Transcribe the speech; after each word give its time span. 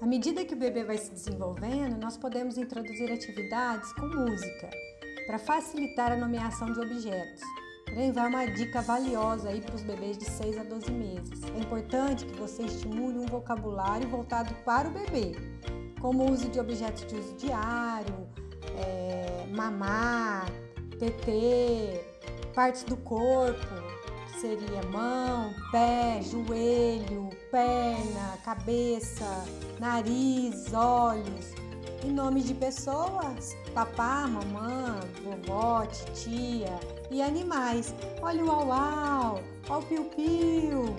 À 0.00 0.06
medida 0.06 0.44
que 0.44 0.54
o 0.54 0.56
bebê 0.56 0.84
vai 0.84 0.96
se 0.96 1.10
desenvolvendo, 1.10 1.98
nós 2.00 2.16
podemos 2.16 2.56
introduzir 2.56 3.10
atividades 3.10 3.92
com 3.94 4.06
música 4.06 4.70
para 5.26 5.40
facilitar 5.40 6.12
a 6.12 6.16
nomeação 6.16 6.72
de 6.72 6.78
objetos. 6.78 7.42
Porém, 7.84 8.12
vai 8.12 8.28
uma 8.28 8.46
dica 8.46 8.80
valiosa 8.80 9.48
aí 9.48 9.60
para 9.60 9.74
os 9.74 9.82
bebês 9.82 10.16
de 10.16 10.24
6 10.24 10.58
a 10.58 10.62
12 10.62 10.92
meses. 10.92 11.42
É 11.52 11.58
importante 11.58 12.26
que 12.26 12.34
você 12.38 12.62
estimule 12.62 13.18
um 13.18 13.26
vocabulário 13.26 14.08
voltado 14.08 14.54
para 14.64 14.88
o 14.88 14.92
bebê, 14.92 15.32
como 16.00 16.22
o 16.22 16.32
uso 16.32 16.48
de 16.48 16.60
objetos 16.60 17.04
de 17.04 17.16
uso 17.16 17.34
diário, 17.34 18.28
é, 18.76 19.46
mamar, 19.52 20.46
TT, 20.98 22.00
partes 22.54 22.84
do 22.84 22.96
corpo, 22.98 23.66
que 24.26 24.40
seria 24.40 24.82
mão, 24.92 25.52
pé, 25.72 26.20
joelho, 26.22 27.30
perna, 27.50 28.38
cabeça, 28.44 29.44
nariz, 29.78 30.72
olhos, 30.72 31.52
e 32.04 32.06
nomes 32.06 32.44
de 32.44 32.54
pessoas, 32.54 33.56
papá, 33.74 34.26
mamã, 34.26 35.00
vovó, 35.24 35.84
titia 35.86 36.78
e 37.10 37.20
animais. 37.20 37.94
Olha 38.22 38.44
o 38.44 38.46
uau, 38.46 38.66
uau, 38.68 39.42
o 39.68 39.82
piu-piu? 39.82 40.96